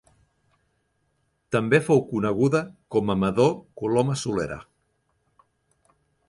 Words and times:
També 1.55 1.79
fou 1.89 2.01
coneguda 2.07 2.61
com 2.97 3.13
a 3.15 3.17
Madò 3.25 3.45
Coloma 3.83 4.17
Solera. 4.23 4.59